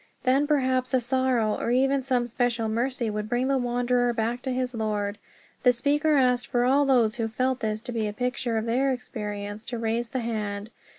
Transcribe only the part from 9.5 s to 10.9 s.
to raise the hand.